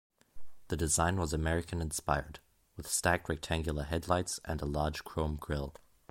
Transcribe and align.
The 0.69 0.75
design 0.75 1.17
was 1.17 1.31
American-inspired, 1.31 2.39
with 2.75 2.87
stacked 2.87 3.29
rectangular 3.29 3.83
headlights 3.83 4.39
and 4.45 4.59
a 4.59 4.65
large 4.65 5.03
chrome 5.03 5.35
grille. 5.35 5.75